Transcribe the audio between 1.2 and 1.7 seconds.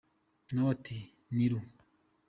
«Ni Ru».